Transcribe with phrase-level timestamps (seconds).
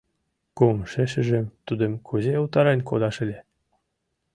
[0.57, 3.39] Кумшешыжым тудым кузе утарен кодаш ыле?